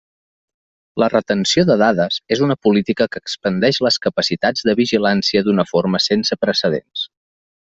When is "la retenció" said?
1.01-1.65